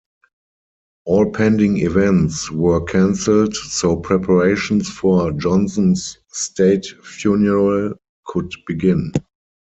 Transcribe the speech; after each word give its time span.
All 1.05 1.29
pending 1.31 1.77
events 1.77 2.49
were 2.49 2.83
cancelled 2.83 3.55
so 3.55 3.97
preparations 3.97 4.89
for 4.89 5.31
Johnson's 5.31 6.17
state 6.31 6.87
funeral 7.03 7.93
could 8.25 8.51
begin. 8.65 9.11